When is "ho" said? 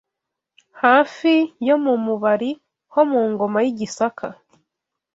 2.93-3.01